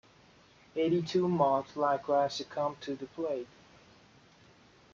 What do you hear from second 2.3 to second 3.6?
succombed to the plague.